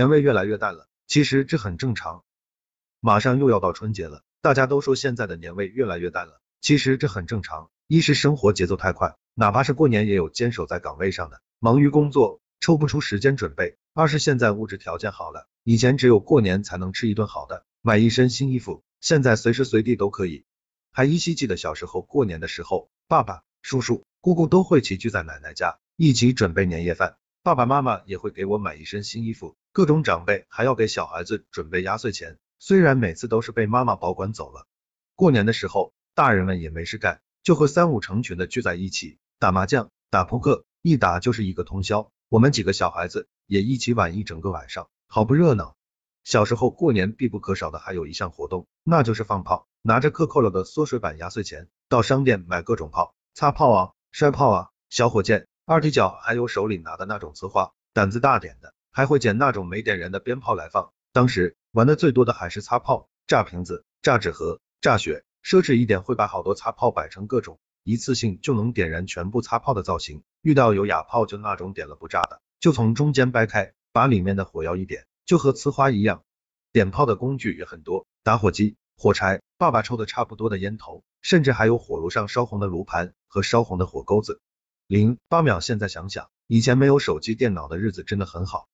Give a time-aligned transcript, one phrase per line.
[0.00, 2.24] 年味越来越淡了，其实这很正常。
[3.00, 7.70] 马上又要到春节了，大家都说现在的年味越来越淡了，其实这很正常。
[7.86, 20.46] 一是生活节奏太快，哪怕是过年也有坚守在岗位上的，忙于工作，抽不出时间准备；二是现在物质条件好了，以前只有过年才能吃一顿好的，买一身新衣服，现在随时随地都可以。
[20.92, 27.18] 还依稀记得小时候过年的时候，爸爸、叔叔、姑姑都会齐聚在奶奶家，一起准备年夜饭。
[27.42, 32.38] 爸爸妈妈也会给我买一身新衣服，各种长辈还要给小孩子准备压岁钱。
[32.58, 34.66] 虽然每次都是被妈妈保管走了，
[35.14, 42.10] 过年的时候大人们也没事干，就会三五成群的聚在一起打麻将、打扑克，一打就是一个通宵。
[42.28, 45.76] 我们几个小孩子也一起玩一整个晚上，好不热闹。
[46.24, 55.46] 小时候过年必不可少的还有一项活动，那就是放炮，拿着克扣了的缩水版压岁钱，到商店买各种炮，擦炮啊、摔炮啊、小火箭。
[55.64, 60.92] 二踢脚，还有手里拿的那种呲花，胆子大点的还会捡那种没点燃的鞭炮来放。
[61.12, 70.22] 当时玩的最多的还是擦炮、炸瓶子、炸纸盒、炸雪，奢侈一点会把好多擦炮摆成各种一次性就能点燃全部擦炮的造型。
[70.42, 76.22] 遇到有哑炮就那种点了不炸的，就从中间掰开，把里面的火药一点，就和呲花一样。
[76.72, 84.40] 点炮的工具也很多，打火机、火柴、爸爸抽的差不多的烟头，甚至还有火炉上烧红的炉盘和烧红的火钩子。
[84.86, 88.68] 零八秒，现在想想，以前没有手机电脑的日子真的很好。